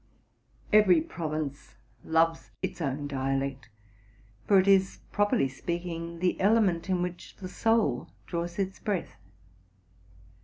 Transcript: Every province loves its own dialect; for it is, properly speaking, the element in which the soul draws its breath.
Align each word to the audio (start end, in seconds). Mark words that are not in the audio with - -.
Every 0.73 0.99
province 0.99 1.75
loves 2.03 2.49
its 2.63 2.81
own 2.81 3.05
dialect; 3.05 3.69
for 4.47 4.57
it 4.59 4.67
is, 4.67 4.97
properly 5.11 5.47
speaking, 5.47 6.17
the 6.17 6.41
element 6.41 6.89
in 6.89 7.03
which 7.03 7.35
the 7.35 7.47
soul 7.47 8.09
draws 8.25 8.57
its 8.57 8.79
breath. 8.79 9.19